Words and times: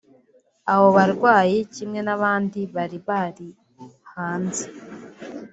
Abo 0.73 0.87
barwayi 0.97 1.57
kimwe 1.75 1.99
n’abandi 2.03 2.59
bari 2.75 2.97
bari 3.07 3.47
hanze 4.13 4.65